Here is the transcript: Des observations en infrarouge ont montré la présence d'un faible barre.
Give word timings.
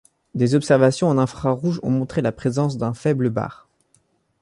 Des 0.33 0.55
observations 0.55 1.09
en 1.09 1.19
infrarouge 1.19 1.79
ont 1.83 1.91
montré 1.91 2.23
la 2.23 2.31
présence 2.31 2.75
d'un 2.75 2.95
faible 2.95 3.29
barre. 3.29 3.67